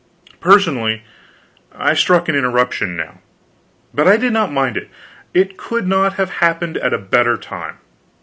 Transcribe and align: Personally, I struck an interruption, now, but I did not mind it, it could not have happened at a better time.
Personally, 0.39 1.03
I 1.71 1.93
struck 1.93 2.27
an 2.27 2.33
interruption, 2.33 2.97
now, 2.97 3.19
but 3.93 4.07
I 4.07 4.17
did 4.17 4.33
not 4.33 4.51
mind 4.51 4.75
it, 4.75 4.89
it 5.31 5.57
could 5.57 5.85
not 5.87 6.13
have 6.13 6.31
happened 6.41 6.77
at 6.77 6.91
a 6.91 6.97
better 6.97 7.37
time. 7.37 7.77